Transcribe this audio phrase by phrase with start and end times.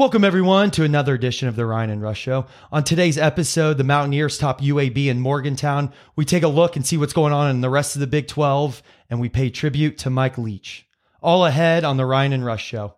[0.00, 2.46] Welcome, everyone, to another edition of the Ryan and Rush Show.
[2.72, 5.92] On today's episode, the Mountaineers top UAB in Morgantown.
[6.16, 8.26] We take a look and see what's going on in the rest of the Big
[8.26, 10.86] 12, and we pay tribute to Mike Leach.
[11.20, 12.94] All ahead on the Ryan and Rush Show.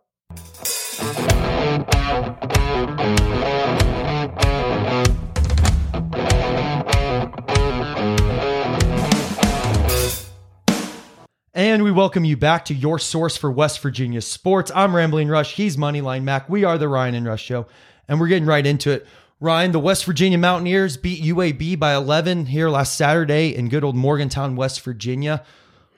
[11.62, 14.72] And we welcome you back to your source for West Virginia sports.
[14.74, 15.54] I'm Rambling Rush.
[15.54, 16.48] He's Moneyline Mac.
[16.48, 17.68] We are the Ryan and Rush Show,
[18.08, 19.06] and we're getting right into it.
[19.38, 23.94] Ryan, the West Virginia Mountaineers beat UAB by 11 here last Saturday in good old
[23.94, 25.44] Morgantown, West Virginia.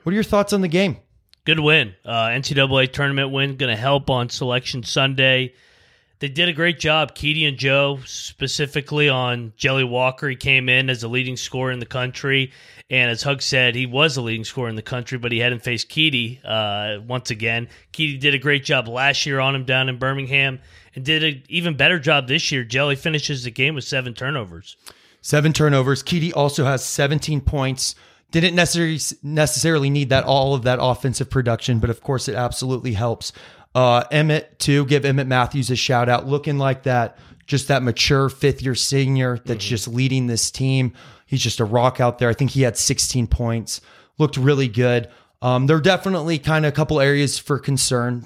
[0.03, 0.97] What are your thoughts on the game?
[1.45, 1.95] Good win.
[2.05, 3.57] Uh, NCAA tournament win.
[3.57, 5.55] Going to help on Selection Sunday.
[6.19, 7.13] They did a great job.
[7.13, 10.29] Keedy and Joe, specifically on Jelly Walker.
[10.29, 12.51] He came in as the leading scorer in the country.
[12.89, 15.63] And as Hug said, he was the leading scorer in the country, but he hadn't
[15.63, 17.67] faced Keedy uh, once again.
[17.91, 20.59] Keedy did a great job last year on him down in Birmingham
[20.93, 22.63] and did an even better job this year.
[22.63, 24.77] Jelly finishes the game with seven turnovers.
[25.21, 26.03] Seven turnovers.
[26.03, 27.95] Keedy also has 17 points.
[28.31, 32.93] Didn't necessarily necessarily need that all of that offensive production, but of course it absolutely
[32.93, 33.31] helps.
[33.75, 34.85] Uh, Emmitt too.
[34.85, 36.25] Give Emmitt Matthews a shout out.
[36.25, 39.69] Looking like that, just that mature fifth year senior that's mm-hmm.
[39.69, 40.93] just leading this team.
[41.25, 42.29] He's just a rock out there.
[42.29, 43.81] I think he had 16 points.
[44.17, 45.09] Looked really good.
[45.41, 48.25] Um, there are definitely kind of a couple areas for concern.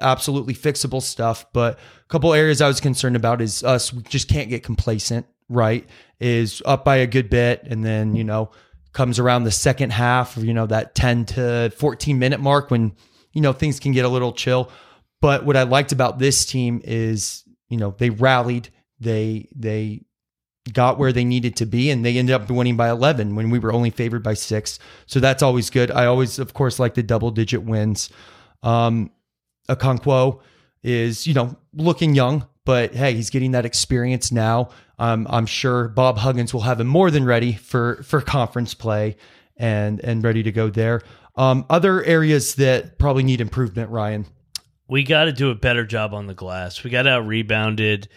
[0.00, 3.92] Absolutely fixable stuff, but a couple areas I was concerned about is us.
[3.92, 5.26] We just can't get complacent.
[5.48, 5.86] Right?
[6.20, 8.50] Is up by a good bit, and then you know
[8.92, 10.36] comes around the second half.
[10.36, 12.92] You know that 10 to 14 minute mark when
[13.34, 14.70] you know things can get a little chill.
[15.20, 18.68] But what I liked about this team is, you know, they rallied,
[19.00, 20.02] they they
[20.72, 23.58] got where they needed to be, and they ended up winning by 11 when we
[23.58, 24.78] were only favored by six.
[25.06, 25.90] So that's always good.
[25.90, 28.08] I always, of course, like the double digit wins.
[28.62, 29.10] Um,
[29.68, 30.40] Okonkwo
[30.82, 34.70] is, you know, looking young, but hey, he's getting that experience now.
[34.98, 39.16] Um, I'm sure Bob Huggins will have him more than ready for for conference play
[39.56, 41.02] and and ready to go there.
[41.36, 44.26] Um, other areas that probably need improvement, Ryan
[44.88, 46.84] we got to do a better job on the glass.
[46.84, 48.08] We got out rebounded,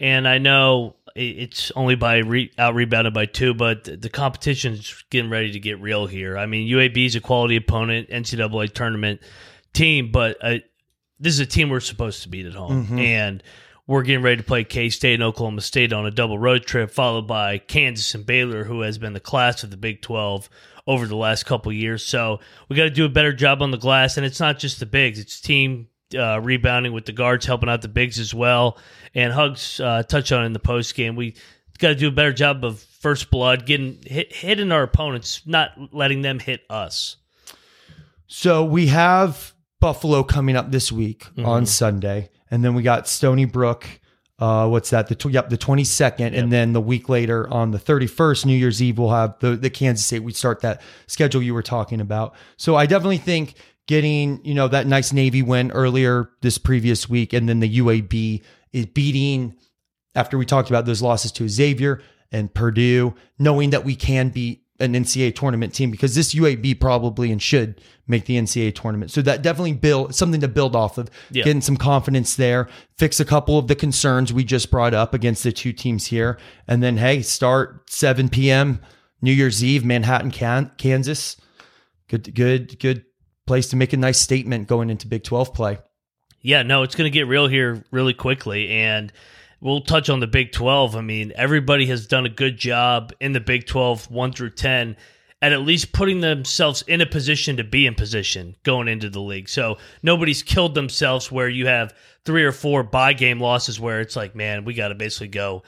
[0.00, 5.04] and I know it's only by re- out rebounded by two, but the competition is
[5.10, 6.36] getting ready to get real here.
[6.36, 9.20] I mean, UAB is a quality opponent, NCAA tournament
[9.72, 10.58] team, but uh,
[11.20, 12.98] this is a team we're supposed to beat at home, mm-hmm.
[12.98, 13.42] and
[13.86, 16.90] we're getting ready to play K State and Oklahoma State on a double road trip,
[16.90, 20.50] followed by Kansas and Baylor, who has been the class of the Big Twelve
[20.88, 22.04] over the last couple years.
[22.04, 24.80] So we got to do a better job on the glass, and it's not just
[24.80, 25.86] the bigs; it's team
[26.18, 28.78] uh, rebounding with the guards helping out the bigs as well.
[29.14, 31.14] And Hugs uh, touch on in the post game.
[31.14, 31.36] We
[31.78, 35.70] got to do a better job of first blood, getting hit, hitting our opponents, not
[35.92, 37.16] letting them hit us.
[38.26, 41.46] So we have Buffalo coming up this week mm-hmm.
[41.46, 44.00] on Sunday, and then we got Stony Brook.
[44.38, 45.08] Uh, what's that?
[45.08, 46.42] The tw- yep, the twenty second, yep.
[46.42, 49.56] and then the week later on the thirty first, New Year's Eve, we'll have the
[49.56, 50.22] the Kansas State.
[50.22, 52.34] We start that schedule you were talking about.
[52.56, 53.54] So I definitely think
[53.88, 57.32] getting, you know, that nice Navy win earlier this previous week.
[57.32, 59.56] And then the UAB is beating,
[60.14, 62.00] after we talked about those losses to Xavier
[62.30, 67.32] and Purdue, knowing that we can beat an NCAA tournament team because this UAB probably
[67.32, 69.10] and should make the NCAA tournament.
[69.10, 71.44] So that definitely build something to build off of, yeah.
[71.44, 75.42] getting some confidence there, fix a couple of the concerns we just brought up against
[75.42, 76.38] the two teams here.
[76.68, 78.80] And then, hey, start 7 p.m.
[79.20, 81.36] New Year's Eve, Manhattan, Kansas.
[82.08, 83.04] Good, good, good
[83.46, 85.78] place to make a nice statement going into Big 12 play.
[86.40, 88.68] Yeah, no, it's going to get real here really quickly.
[88.70, 89.12] And
[89.60, 90.96] we'll touch on the Big 12.
[90.96, 94.96] I mean, everybody has done a good job in the Big 12, 1 through 10,
[95.40, 99.20] at at least putting themselves in a position to be in position going into the
[99.20, 99.48] league.
[99.48, 104.16] So nobody's killed themselves where you have three or four buy game losses where it's
[104.16, 105.62] like, man, we got to basically go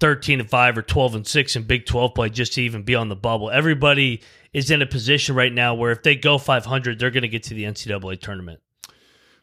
[0.00, 2.94] 13 and 5 or 12 and 6 in Big 12 play just to even be
[2.94, 3.50] on the bubble.
[3.50, 4.22] Everybody
[4.52, 7.42] is in a position right now where if they go 500, they're going to get
[7.44, 8.60] to the NCAA tournament.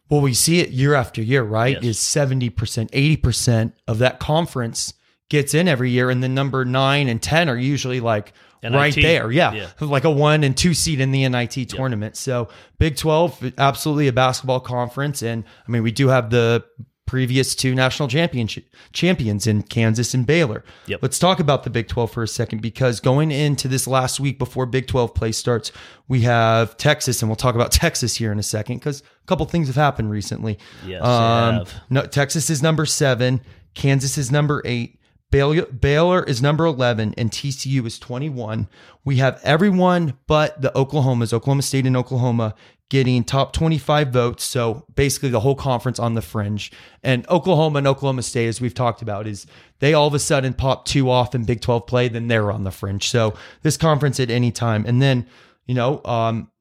[0.10, 1.82] Well, we see it year after year, right?
[1.82, 1.98] Yes.
[1.98, 2.52] Is 70%,
[2.92, 4.94] 80% of that conference
[5.30, 6.10] gets in every year.
[6.10, 8.74] And the number nine and 10 are usually like NIT.
[8.74, 9.32] right there.
[9.32, 9.70] Yeah, yeah.
[9.80, 12.12] Like a one and two seed in the NIT tournament.
[12.12, 12.18] Yep.
[12.18, 15.22] So Big 12, absolutely a basketball conference.
[15.22, 16.64] And I mean, we do have the
[17.06, 20.64] previous two national championship champions in Kansas and Baylor.
[20.88, 21.00] Yep.
[21.02, 24.40] Let's talk about the Big 12 for a second because going into this last week
[24.40, 25.72] before Big 12 play starts,
[26.08, 29.46] we have Texas, and we'll talk about Texas here in a second because a couple
[29.46, 30.58] things have happened recently.
[30.86, 33.42] Yes, um, no, Texas is number seven,
[33.74, 35.00] Kansas is number eight.
[35.32, 38.70] Baylor, Baylor is number 11 and TCU is 21.
[39.04, 42.56] We have everyone but the Oklahomas, Oklahoma State and Oklahoma
[42.90, 44.44] getting top 25 votes.
[44.44, 46.72] So basically the whole conference on the fringe.
[47.04, 49.48] And Oklahoma and Oklahoma State, as we've talked about, is
[49.80, 52.64] they all of a sudden pop two off in Big 12 play, then they're on
[52.64, 53.10] the fringe.
[53.10, 54.86] So this conference at any time.
[54.86, 55.26] And then,
[55.66, 56.52] you know, um,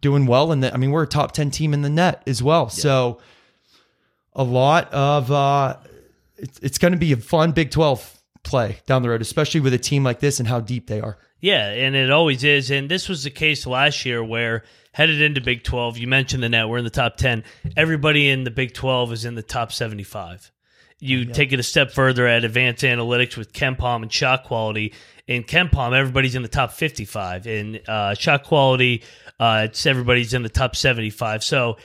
[0.00, 0.52] doing well.
[0.52, 2.64] And I mean, we're a top 10 team in the net as well.
[2.64, 2.68] Yeah.
[2.68, 3.20] So
[4.34, 5.78] a lot of, uh,
[6.36, 9.72] it's, it's going to be a fun Big 12 play down the road, especially with
[9.72, 11.16] a team like this and how deep they are.
[11.40, 12.70] Yeah, and it always is.
[12.70, 16.48] And this was the case last year where headed into Big 12, you mentioned the
[16.48, 17.42] net, we're in the top 10.
[17.76, 20.52] Everybody in the Big 12 is in the top 75.
[21.00, 21.32] You yeah.
[21.32, 24.94] take it a step further at advanced analytics with KenPom and shot quality.
[25.26, 27.48] In KenPom, everybody's in the top 55.
[27.48, 29.02] In uh, shot quality,
[29.40, 31.42] uh, it's everybody's in the top 75.
[31.42, 31.76] So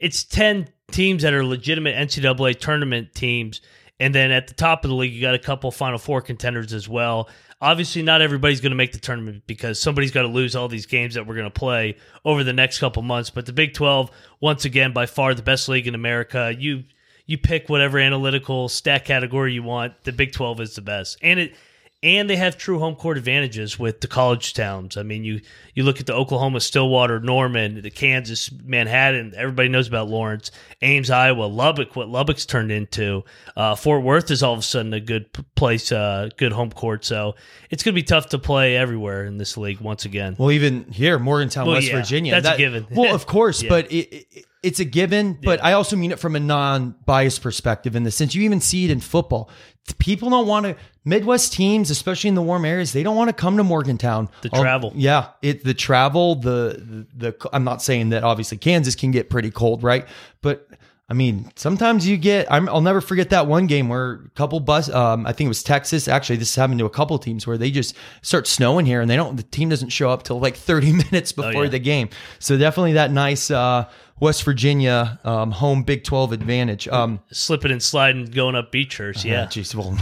[0.00, 3.60] it's 10 teams that are legitimate NCAA tournament teams.
[3.98, 6.72] And then at the top of the league, you got a couple Final Four contenders
[6.72, 7.28] as well.
[7.62, 10.86] Obviously, not everybody's going to make the tournament because somebody's got to lose all these
[10.86, 13.30] games that we're going to play over the next couple months.
[13.30, 14.10] But the Big 12,
[14.40, 16.52] once again, by far the best league in America.
[16.58, 16.82] You
[17.24, 20.02] you pick whatever analytical stat category you want.
[20.02, 21.54] The Big 12 is the best, and it
[22.02, 24.96] and they have true home court advantages with the college towns.
[24.96, 25.40] I mean, you
[25.74, 29.32] you look at the Oklahoma, Stillwater, Norman, the Kansas, Manhattan.
[29.36, 30.50] Everybody knows about Lawrence,
[30.82, 31.94] Ames, Iowa, Lubbock.
[31.94, 33.24] What Lubbock's turned into.
[33.56, 37.04] Uh, Fort Worth is all of a sudden a good place, uh, good home court.
[37.04, 37.36] So
[37.70, 40.34] it's going to be tough to play everywhere in this league once again.
[40.38, 42.86] Well, even here, Morgantown, well, West yeah, Virginia, that's that, a given.
[42.90, 43.68] Well, of course, yeah.
[43.68, 45.66] but it, it, it's a given, but yeah.
[45.68, 48.90] I also mean it from a non-biased perspective in the sense you even see it
[48.90, 49.50] in football.
[49.98, 53.32] People don't want to Midwest teams, especially in the warm areas, they don't want to
[53.32, 54.28] come to Morgantown.
[54.42, 57.48] The travel, yeah, it the travel, the, the the.
[57.52, 60.06] I'm not saying that obviously Kansas can get pretty cold, right?
[60.40, 60.68] But
[61.12, 62.50] I mean, sometimes you get.
[62.50, 64.88] i will never forget that one game where a couple bus.
[64.88, 66.08] Um, I think it was Texas.
[66.08, 69.16] Actually, this happened to a couple teams where they just start snowing here, and they
[69.16, 69.36] don't.
[69.36, 71.68] The team doesn't show up till like 30 minutes before oh, yeah.
[71.68, 72.08] the game.
[72.38, 73.50] So definitely that nice.
[73.50, 76.88] Uh, West Virginia um, home Big 12 advantage.
[76.88, 79.44] Um, Slipping and sliding going up Beechurst, yeah.
[79.46, 79.94] Geez, well,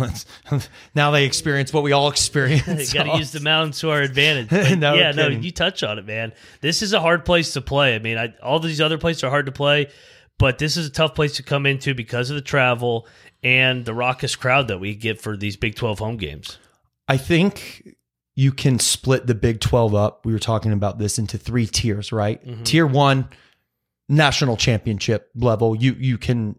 [0.94, 2.92] now they experience what we all experience.
[2.94, 4.52] Got to use the mountains to our advantage.
[4.78, 5.16] no yeah, kidding.
[5.16, 6.32] no, you touch on it, man.
[6.60, 7.96] This is a hard place to play.
[7.96, 9.88] I mean, I, all these other places are hard to play,
[10.40, 13.06] but this is a tough place to come into because of the travel
[13.44, 16.58] and the raucous crowd that we get for these Big 12 home games.
[17.06, 17.96] I think
[18.34, 20.26] you can split the Big 12 up.
[20.26, 22.44] We were talking about this into three tiers, right?
[22.44, 22.64] Mm-hmm.
[22.64, 23.28] Tier one–
[24.10, 26.56] national championship level, you you can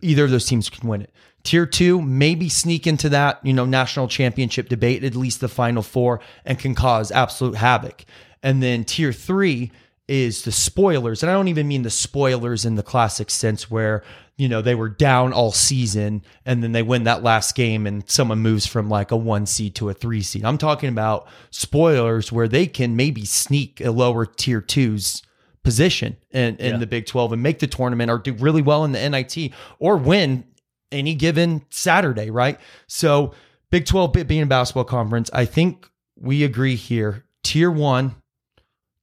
[0.00, 1.12] either of those teams can win it.
[1.42, 5.82] Tier two, maybe sneak into that, you know, national championship debate, at least the final
[5.82, 8.04] four, and can cause absolute havoc.
[8.42, 9.72] And then tier three
[10.10, 11.22] is the spoilers.
[11.22, 14.02] And I don't even mean the spoilers in the classic sense where,
[14.36, 18.02] you know, they were down all season and then they win that last game and
[18.10, 20.44] someone moves from like a one seed to a three seed.
[20.44, 25.22] I'm talking about spoilers where they can maybe sneak a lower tier twos
[25.62, 26.78] position in, in yeah.
[26.78, 29.96] the Big 12 and make the tournament or do really well in the NIT or
[29.96, 30.42] win
[30.90, 32.58] any given Saturday, right?
[32.88, 33.32] So,
[33.70, 37.24] Big 12 being a basketball conference, I think we agree here.
[37.44, 38.16] Tier one,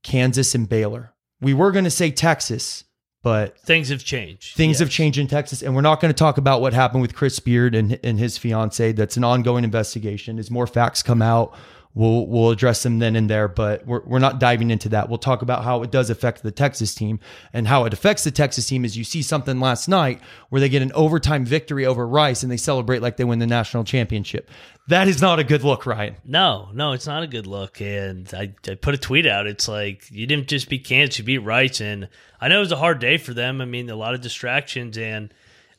[0.08, 1.14] Kansas and Baylor.
[1.42, 2.86] We were going to say Texas,
[3.24, 4.56] but things have changed.
[4.56, 4.80] Things yes.
[4.80, 7.40] have changed in Texas, and we're not going to talk about what happened with Chris
[7.40, 8.94] Beard and, and his fiance.
[8.94, 10.40] That's an ongoing investigation.
[10.40, 11.54] As more facts come out,
[11.98, 15.10] We'll we'll address them then and there, but we're we're not diving into that.
[15.10, 17.20] We'll talk about how it does affect the Texas team
[17.52, 18.86] and how it affects the Texas team.
[18.86, 22.52] Is you see something last night where they get an overtime victory over Rice and
[22.52, 24.48] they celebrate like they win the national championship.
[24.90, 26.18] That is not a good look, Ryan.
[26.24, 27.82] No, no, it's not a good look.
[27.82, 29.48] And I, I put a tweet out.
[29.48, 32.72] It's like you didn't just beat Kansas, you beat Rice, and I know it was
[32.72, 33.60] a hard day for them.
[33.60, 35.34] I mean, a lot of distractions and.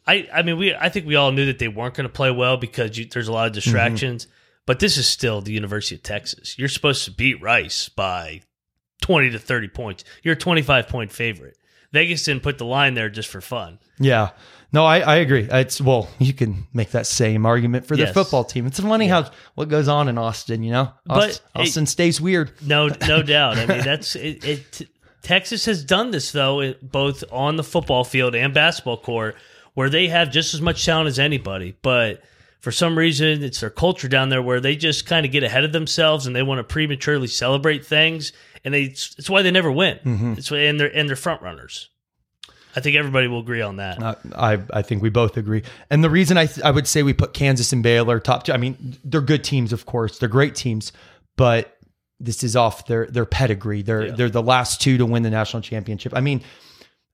[0.04, 0.74] I, I mean, we.
[0.74, 3.28] I think we all knew that they weren't going to play well because you, there's
[3.28, 3.56] a lot of mm-hmm.
[3.56, 4.24] distractions.
[4.24, 4.34] Mm-hmm
[4.68, 6.58] but this is still the University of Texas.
[6.58, 8.42] You're supposed to beat Rice by
[9.00, 10.04] 20 to 30 points.
[10.22, 11.56] You're a 25 point favorite.
[11.90, 13.78] Vegas didn't put the line there just for fun.
[13.98, 14.32] Yeah.
[14.70, 15.48] No, I, I agree.
[15.50, 18.12] It's well, you can make that same argument for the yes.
[18.12, 18.66] football team.
[18.66, 19.22] It's funny yeah.
[19.22, 20.92] how what goes on in Austin, you know.
[21.08, 22.52] Austin, but Austin it, stays weird.
[22.60, 23.56] No, no doubt.
[23.56, 24.90] I mean, that's it, it,
[25.22, 29.34] Texas has done this though, both on the football field and basketball court,
[29.72, 31.74] where they have just as much talent as anybody.
[31.80, 32.22] But
[32.60, 35.64] for some reason it's their culture down there where they just kind of get ahead
[35.64, 38.32] of themselves and they want to prematurely celebrate things
[38.64, 40.32] and they it's, why they never win mm-hmm.
[40.36, 41.90] it's and they're and they're front runners
[42.76, 44.00] I think everybody will agree on that.
[44.00, 45.64] Uh, I I think we both agree.
[45.90, 48.52] And the reason I th- I would say we put Kansas and Baylor top two.
[48.52, 50.18] I mean, they're good teams, of course.
[50.18, 50.92] They're great teams,
[51.36, 51.76] but
[52.20, 53.82] this is off their their pedigree.
[53.82, 54.12] They're yeah.
[54.12, 56.12] they're the last two to win the national championship.
[56.14, 56.42] I mean,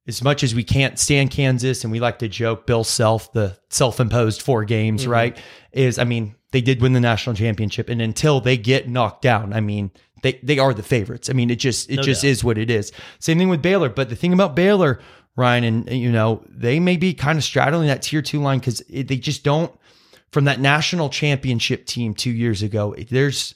[0.06, 3.58] as much as we can't stand Kansas and we like to joke Bill Self, the
[3.70, 5.10] self imposed four games, mm-hmm.
[5.10, 5.38] right?
[5.72, 7.88] Is, I mean, they did win the national championship.
[7.88, 9.90] And until they get knocked down, I mean,
[10.22, 11.30] they they are the favorites.
[11.30, 12.28] I mean, it just it No just doubt.
[12.28, 12.92] is what it is.
[13.18, 13.88] Same thing with Baylor.
[13.88, 15.00] But the thing about Baylor,
[15.36, 18.80] Ryan, and you know, they may be kind of straddling that tier two line because
[18.88, 19.72] they just don't
[20.30, 22.94] from that national championship team two years ago.
[23.10, 23.54] There's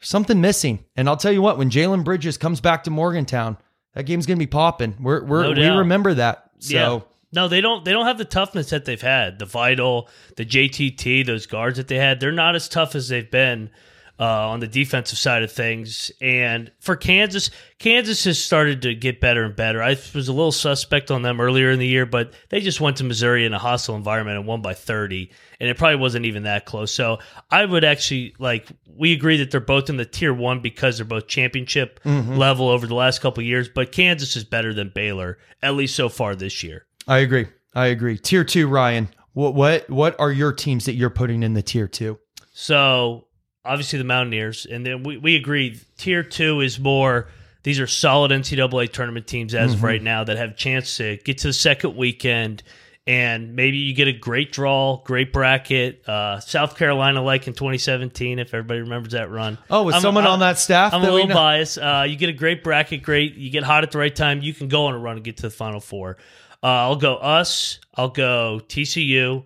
[0.00, 3.56] something missing, and I'll tell you what, when Jalen Bridges comes back to Morgantown,
[3.96, 4.94] that game's gonna be popping.
[5.00, 6.50] We're we're No we remember that.
[6.58, 6.74] So.
[6.74, 7.00] yeah.
[7.32, 7.84] No, they don't.
[7.84, 9.38] They don't have the toughness that they've had.
[9.38, 13.30] The vital, the JTT, those guards that they had, they're not as tough as they've
[13.30, 13.68] been
[14.18, 16.10] uh, on the defensive side of things.
[16.20, 19.82] And for Kansas, Kansas has started to get better and better.
[19.82, 22.96] I was a little suspect on them earlier in the year, but they just went
[22.98, 25.30] to Missouri in a hostile environment and won by thirty,
[25.60, 26.92] and it probably wasn't even that close.
[26.92, 27.18] So
[27.50, 28.68] I would actually like.
[28.98, 32.86] We agree that they're both in the tier one because they're both championship level over
[32.86, 33.68] the last couple of years.
[33.68, 36.86] But Kansas is better than Baylor, at least so far this year.
[37.06, 37.46] I agree.
[37.74, 38.16] I agree.
[38.16, 39.08] Tier two, Ryan.
[39.34, 42.18] What what what are your teams that you're putting in the tier two?
[42.54, 43.25] So
[43.66, 47.28] obviously the Mountaineers, and then we, we agree tier two is more.
[47.62, 51.16] These are solid NCAA tournament teams as of right now that have a chance to
[51.16, 52.62] get to the second weekend,
[53.08, 56.08] and maybe you get a great draw, great bracket.
[56.08, 59.58] Uh, South Carolina, like in 2017, if everybody remembers that run.
[59.68, 60.94] Oh, was I'm- someone I'm- on that staff?
[60.94, 61.78] I'm that a little biased.
[61.78, 63.34] Uh, you get a great bracket, great.
[63.34, 64.42] You get hot at the right time.
[64.42, 66.18] You can go on a run and get to the Final Four.
[66.62, 67.80] Uh, I'll go us.
[67.94, 69.44] I'll go TCU.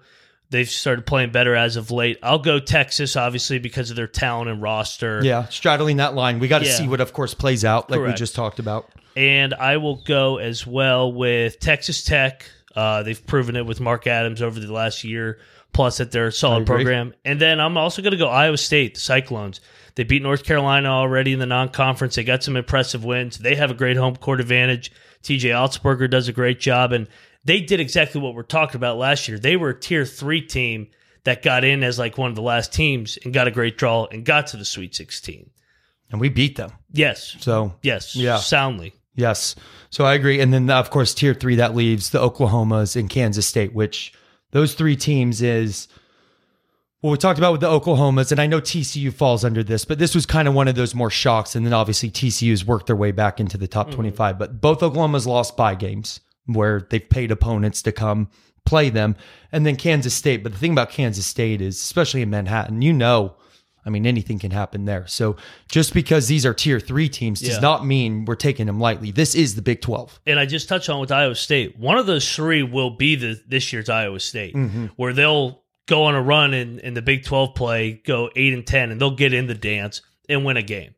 [0.50, 2.18] They've started playing better as of late.
[2.22, 5.20] I'll go Texas, obviously because of their talent and roster.
[5.24, 6.40] Yeah, straddling that line.
[6.40, 6.72] We got to Yeah.
[6.74, 8.88] see what, of course, plays out, like we just talked about.
[9.16, 12.44] And I will go as well with Texas Tech.
[12.74, 15.38] Uh, they've proven it with Mark Adams over the last year
[15.72, 17.14] plus that they're a solid program.
[17.24, 19.60] And then I'm also going to go Iowa State, the Cyclones.
[19.94, 22.14] They beat North Carolina already in the non-conference.
[22.16, 23.38] They got some impressive wins.
[23.38, 24.90] They have a great home court advantage.
[25.22, 27.06] TJ Otzelberger does a great job, and
[27.44, 29.38] they did exactly what we're talking about last year.
[29.38, 30.88] They were a tier three team
[31.24, 34.06] that got in as like one of the last teams and got a great draw
[34.06, 35.50] and got to the Sweet 16.
[36.10, 36.72] And we beat them.
[36.92, 38.38] Yes, So, yes, Yeah.
[38.38, 38.94] soundly.
[39.14, 39.54] yes.
[39.90, 40.40] So I agree.
[40.40, 44.12] And then, of course, tier three, that leaves the Oklahomas and Kansas State, which
[44.50, 45.88] those three teams is
[47.00, 48.32] what we talked about with the Oklahomas.
[48.32, 50.94] And I know TCU falls under this, but this was kind of one of those
[50.94, 51.54] more shocks.
[51.54, 53.96] And then obviously TCU's worked their way back into the top mm-hmm.
[53.96, 54.38] 25.
[54.38, 56.20] But both Oklahomas lost by games
[56.52, 58.28] where they've paid opponents to come
[58.66, 59.16] play them.
[59.52, 60.42] And then Kansas State.
[60.42, 63.34] But the thing about Kansas State is, especially in Manhattan, you know,
[63.84, 65.06] I mean, anything can happen there.
[65.06, 65.36] So
[65.70, 67.60] just because these are tier three teams does Yeah.
[67.60, 69.10] not mean we're taking them lightly.
[69.10, 70.20] This is the Big 12.
[70.26, 71.78] and I just touched on with Iowa State.
[71.78, 74.86] One of those three will be the this year's Iowa State, Mm-hmm.
[74.96, 78.66] where they'll go on a run in, in the Big Twelve play, go eight and
[78.66, 80.94] ten, and they'll get in the dance and win a game.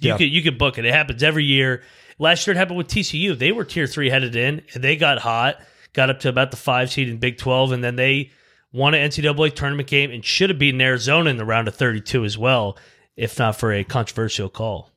[0.00, 0.16] You Yeah.
[0.16, 0.86] could you could book it.
[0.86, 1.82] It happens every year.
[2.18, 3.36] Last year it happened with TCU.
[3.36, 5.60] They were tier three headed in, and they got hot,
[5.92, 8.30] got up to about the five seed in Big Twelve, and then they
[8.72, 12.00] won an NCAA tournament game and should have beaten Arizona in the round of thirty
[12.00, 12.78] two as well,
[13.16, 14.90] if not for a controversial call.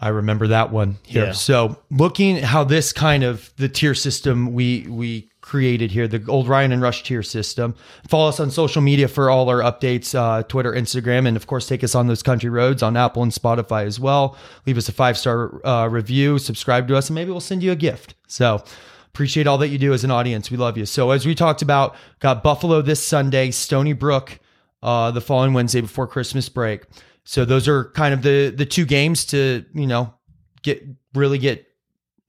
[0.00, 1.26] I remember that one here.
[1.26, 1.32] Yeah.
[1.32, 6.24] So looking at how this kind of the tier system we we created here, the
[6.28, 7.74] old Ryan and Rush tier system.
[8.08, 11.68] Follow us on social media for all our updates, uh, Twitter, Instagram, and of course
[11.68, 14.36] take us on those country roads on Apple and Spotify as well.
[14.66, 17.72] Leave us a five star uh, review, subscribe to us, and maybe we'll send you
[17.72, 18.14] a gift.
[18.28, 18.64] So
[19.08, 20.50] appreciate all that you do as an audience.
[20.50, 20.86] We love you.
[20.86, 24.38] So as we talked about, got Buffalo this Sunday, Stony Brook
[24.82, 26.84] uh, the following Wednesday before Christmas break.
[27.24, 30.14] So those are kind of the the two games to you know
[30.62, 30.82] get
[31.14, 31.66] really get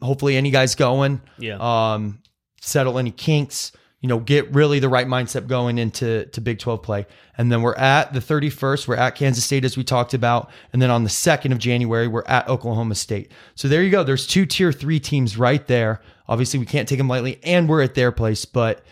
[0.02, 1.22] hopefully any guys going.
[1.40, 1.58] Yeah.
[1.60, 2.22] Um,
[2.64, 3.72] settle any kinks.
[4.00, 7.06] You know, get really the right mindset going into to Big Twelve play.
[7.38, 8.88] And then we're at the thirty first.
[8.88, 12.08] We're at Kansas State as we talked about, and then on the second of January
[12.08, 13.32] we're at Oklahoma State.
[13.56, 14.04] So there you go.
[14.04, 16.02] There's two tier three teams right there.
[16.28, 18.84] Obviously, we can't take them lightly, and we're at their place, but.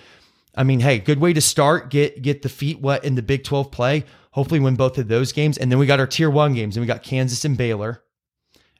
[0.53, 1.89] I mean, hey, good way to start.
[1.89, 4.03] Get get the feet wet in the Big 12 play.
[4.31, 5.57] Hopefully win both of those games.
[5.57, 8.03] And then we got our tier one games, and we got Kansas and Baylor.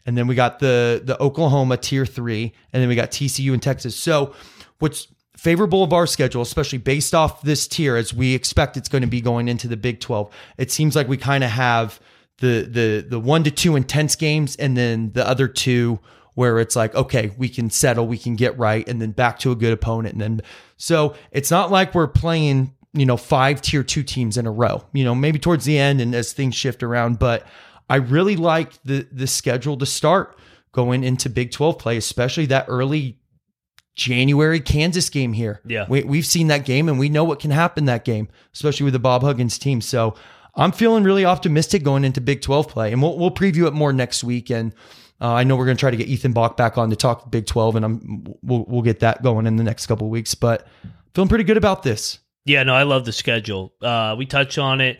[0.05, 3.61] And then we got the the Oklahoma tier three, and then we got TCU and
[3.61, 3.95] Texas.
[3.95, 4.33] So
[4.81, 5.07] what's
[5.37, 9.07] favorable of our schedule, especially based off this tier, as we expect it's going to
[9.07, 11.99] be going into the Big 12, it seems like we kind of have
[12.37, 15.99] the the the one to two intense games, and then the other two
[16.33, 19.51] where it's like, okay, we can settle, we can get right, and then back to
[19.51, 20.13] a good opponent.
[20.13, 20.41] And then,
[20.77, 24.83] so it's not like we're playing, you know, five tier two teams in a row,
[24.93, 27.19] you know, maybe towards the end and as things shift around.
[27.19, 27.45] But
[27.89, 30.37] I really like the, the schedule to start
[30.71, 33.17] going into Big 12 play, especially that early
[33.95, 35.61] January Kansas game here.
[35.65, 35.85] Yeah.
[35.87, 38.93] We, we've seen that game and we know what can happen that game, especially with
[38.93, 39.81] the Bob Huggins team.
[39.81, 40.15] So
[40.55, 43.93] I'm feeling really optimistic going into Big 12 play, and we'll, we'll preview it more
[43.93, 44.49] next week.
[44.49, 44.73] And
[45.19, 47.31] uh, I know we're going to try to get Ethan Bach back on to talk
[47.31, 50.35] Big 12, and I'm we'll, we'll get that going in the next couple of weeks.
[50.35, 50.67] But
[51.13, 52.19] feeling pretty good about this.
[52.43, 53.73] Yeah, no, I love the schedule.
[53.81, 54.99] Uh, we touch on it.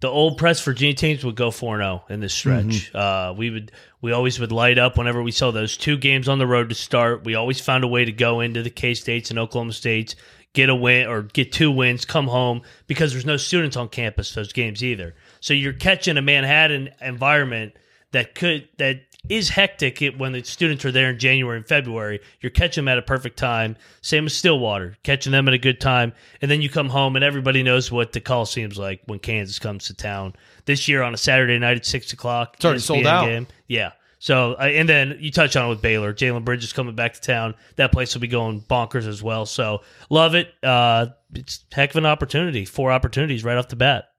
[0.00, 2.94] The old Press Virginia teams would go 4 0 in this stretch.
[2.94, 6.38] Uh, we would we always would light up whenever we saw those two games on
[6.38, 7.24] the road to start.
[7.24, 10.16] We always found a way to go into the K States and Oklahoma States,
[10.54, 14.34] get a win or get two wins, come home because there's no students on campus
[14.34, 15.14] those games either.
[15.40, 17.74] So you're catching a Manhattan environment
[18.12, 22.20] that could that is hectic when the students are there in January and February.
[22.40, 23.76] You're catching them at a perfect time.
[24.00, 26.12] Same as Stillwater, catching them at a good time.
[26.40, 29.86] And then you come home and everybody knows what the Coliseum's like when Kansas comes
[29.86, 30.34] to town.
[30.64, 32.54] This year on a Saturday night at 6 o'clock.
[32.56, 33.26] It's already sold out.
[33.26, 33.46] Game.
[33.66, 33.92] Yeah.
[34.20, 36.12] So, and then you touch on it with Baylor.
[36.12, 37.54] Jalen Bridges coming back to town.
[37.76, 39.46] That place will be going bonkers as well.
[39.46, 40.52] So, love it.
[40.62, 42.66] Uh, it's heck of an opportunity.
[42.66, 44.09] Four opportunities right off the bat.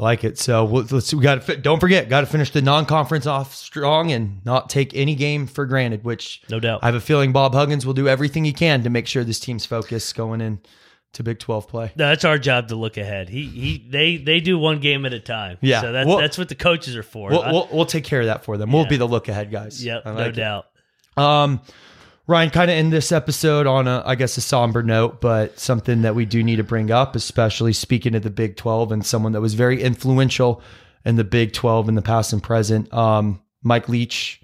[0.00, 0.38] I like it.
[0.38, 4.10] So we'll, let's we got to don't forget, got to finish the non-conference off strong
[4.12, 6.04] and not take any game for granted.
[6.04, 8.90] Which no doubt, I have a feeling Bob Huggins will do everything he can to
[8.90, 10.60] make sure this team's focused going in
[11.12, 11.92] to Big Twelve play.
[11.96, 13.28] No, that's our job to look ahead.
[13.28, 15.58] He he they they do one game at a time.
[15.60, 17.28] Yeah, so that's we'll, that's what the coaches are for.
[17.28, 18.72] We'll, we'll, we'll take care of that for them.
[18.72, 19.84] We'll be the look ahead guys.
[19.84, 20.32] Yep, like no it.
[20.32, 20.66] doubt.
[21.18, 21.60] Um.
[22.30, 26.02] Ryan, kind of end this episode on a, I guess, a somber note, but something
[26.02, 29.32] that we do need to bring up, especially speaking of the Big 12 and someone
[29.32, 30.62] that was very influential
[31.04, 32.94] in the Big 12 in the past and present.
[32.94, 34.40] Um, Mike Leach.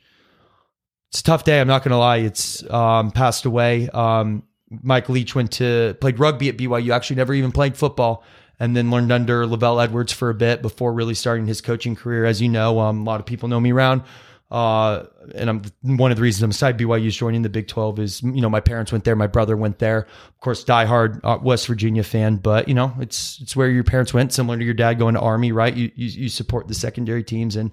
[1.10, 1.60] It's a tough day.
[1.60, 2.16] I'm not going to lie.
[2.16, 3.88] It's um, passed away.
[3.90, 6.92] Um, Mike Leach went to played rugby at BYU.
[6.92, 8.24] Actually, never even played football,
[8.58, 12.24] and then learned under LaVell Edwards for a bit before really starting his coaching career.
[12.24, 14.02] As you know, um, a lot of people know me around
[14.50, 18.22] uh, and I'm one of the reasons I'm excited BYU's joining the Big 12 is
[18.22, 21.66] you know my parents went there, my brother went there, of course, diehard uh, West
[21.66, 24.98] Virginia fan, but you know it's it's where your parents went, similar to your dad
[24.98, 25.74] going to Army, right?
[25.74, 27.72] You you, you support the secondary teams, and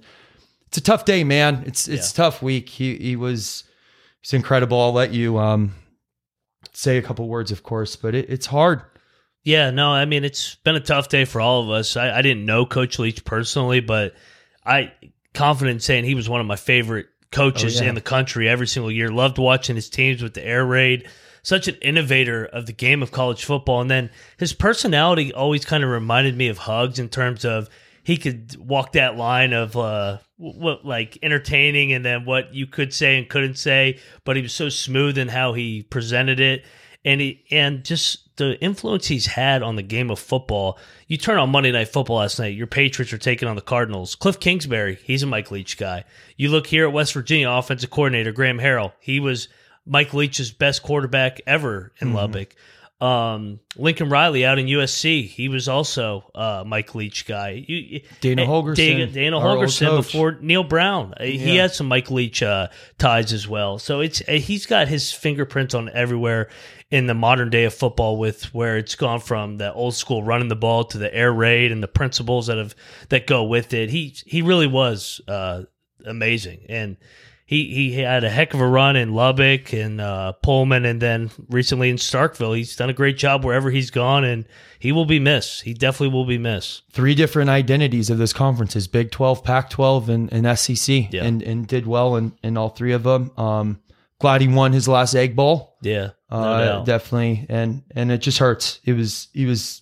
[0.68, 1.64] it's a tough day, man.
[1.68, 2.24] It's it's yeah.
[2.24, 2.70] tough week.
[2.70, 3.66] He he was
[4.22, 4.82] he's incredible.
[4.82, 5.76] I'll let you um
[6.72, 8.82] say a couple words, of course, but it, it's hard.
[9.44, 11.96] Yeah, no, I mean it's been a tough day for all of us.
[11.98, 14.16] I, I didn't know Coach Leach personally, but
[14.66, 14.92] I
[15.34, 17.90] confident saying he was one of my favorite coaches oh, yeah.
[17.90, 19.10] in the country every single year.
[19.10, 21.10] Loved watching his teams with the air raid.
[21.42, 23.82] Such an innovator of the game of college football.
[23.82, 27.70] And then his personality always kind of reminded me of Hugs in terms of
[28.04, 32.94] he could walk that line of uh, what like entertaining and then what you could
[32.94, 36.66] say and couldn't say, but he was so smooth in how he presented it.
[37.06, 40.78] And he and just the influence he's had on the game of football.
[41.08, 44.16] You turn on Monday Night Football last night, your Patriots are taking on the Cardinals.
[44.16, 46.04] Kliff Kingsbury, he's a Mike Leach guy.
[46.38, 49.48] You look here at West Virginia offensive coordinator Graham Harrell, he was
[49.86, 52.18] Mike Leach's best quarterback ever in mm-hmm.
[52.18, 52.56] Lubbock.
[53.04, 57.66] Um, Lincoln Riley out in USC, he was also uh, Mike Leach guy.
[57.68, 61.14] You, Dana Holgorsen, Dana, Dana Holgorsen before Neal Brown.
[61.20, 61.32] Uh, yeah.
[61.32, 63.78] He had some Mike Leach uh, ties as well.
[63.78, 66.50] So it's uh, he's got his fingerprints on everywhere
[66.92, 70.48] in the modern day of football with where it's gone from the old school running
[70.48, 72.74] the ball to the air raid and the principles that have
[73.10, 73.90] that go with it.
[73.90, 75.64] He he really was uh,
[76.06, 76.96] amazing, and
[77.46, 81.30] he he had a heck of a run in Lubbock and uh, Pullman, and then
[81.50, 82.56] recently in Starkville.
[82.56, 84.46] He's done a great job wherever he's gone, and
[84.80, 85.64] he will be missed.
[85.64, 86.84] He definitely will be missed.
[86.92, 91.26] Three different identities of those conferences: Big Twelve, Pac twelve, and, and SEC, yeah.
[91.26, 93.32] and and did well in in all three of them.
[93.38, 93.82] Um,
[94.20, 95.76] glad he won his last Egg Bowl.
[95.82, 98.80] Yeah, no uh, definitely, and and it just hurts.
[98.86, 99.82] It was he was.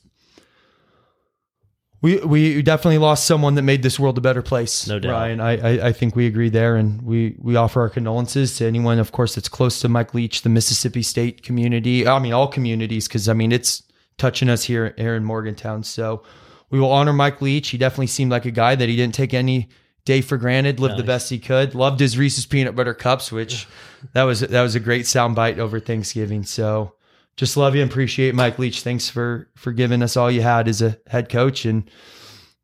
[2.01, 4.87] We we definitely lost someone that made this world a better place.
[4.87, 5.39] No doubt, Ryan.
[5.39, 8.97] I, I, I think we agree there, and we we offer our condolences to anyone,
[8.97, 12.07] of course, that's close to Mike Leach, the Mississippi State community.
[12.07, 13.83] I mean, all communities, because I mean, it's
[14.17, 15.83] touching us here here in Morgantown.
[15.83, 16.23] So
[16.71, 17.69] we will honor Mike Leach.
[17.69, 19.69] He definitely seemed like a guy that he didn't take any
[20.03, 21.01] day for granted, lived nice.
[21.01, 21.75] the best he could.
[21.75, 23.67] Loved his Reese's peanut butter cups, which
[24.13, 26.43] that was that was a great soundbite over Thanksgiving.
[26.43, 26.95] So
[27.37, 28.81] just love you and appreciate Mike Leach.
[28.81, 31.89] Thanks for for giving us all you had as a head coach and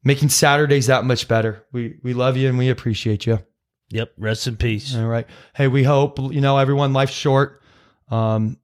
[0.04, 1.66] making Saturdays that much better.
[1.72, 3.40] We we love you and we appreciate you.
[3.90, 4.14] Yep.
[4.18, 4.96] Rest in peace.
[4.96, 5.28] All right.
[5.56, 6.94] Hey, we hope you know everyone.
[6.94, 7.62] Life's short.
[8.10, 8.58] Um,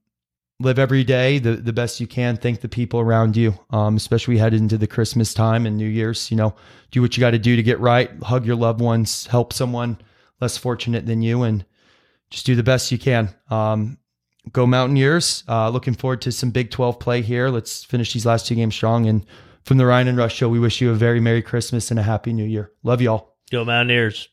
[0.60, 2.38] live every day the, the best you can.
[2.38, 6.30] Thank the people around you, um, especially headed into the Christmas time and New Year's.
[6.30, 6.56] You know,
[6.92, 8.12] do what you got to do to get right.
[8.24, 9.28] Hug your loved ones.
[9.28, 9.98] Help someone
[10.42, 11.66] less fortunate than you, and
[12.30, 13.34] just do the best you can.
[13.50, 13.98] Um,
[14.52, 15.44] go Mountaineers.
[15.48, 17.50] Uh, looking forward to some Big 12 play here.
[17.50, 19.08] Let's finish these last two games strong.
[19.08, 19.26] And
[19.64, 22.04] from the Ryan and Rush Show, we wish you a very Merry Christmas and a
[22.04, 22.72] Happy New Year.
[22.84, 23.36] Love y'all.
[23.52, 24.30] Go Mountaineers.